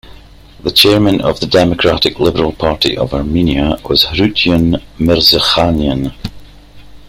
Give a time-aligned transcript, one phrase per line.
[0.59, 6.15] The chairman of the Democratic Liberal Party of Armenia was Harutyun Mirzakhanian.